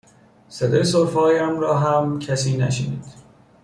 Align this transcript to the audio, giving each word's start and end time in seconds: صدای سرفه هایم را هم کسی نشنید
صدای 0.49 0.83
سرفه 0.83 1.19
هایم 1.19 1.59
را 1.59 1.79
هم 1.79 2.19
کسی 2.19 2.57
نشنید 2.57 3.05